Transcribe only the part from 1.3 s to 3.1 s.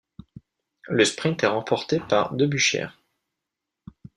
est remportée par Debusschere.